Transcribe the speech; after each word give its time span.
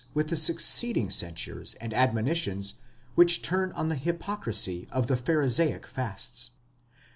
341 0.13 0.19
with 0.25 0.29
the 0.31 0.35
succeeding 0.45 1.09
censures 1.11 1.75
and 1.75 1.93
admonitions 1.93 2.73
which 3.13 3.43
turn 3.43 3.71
on 3.73 3.87
the 3.89 3.93
hypocrisy 3.95 4.87
of 4.91 5.05
the 5.05 5.15
Pharisaic 5.15 5.85
fasts. 5.85 6.49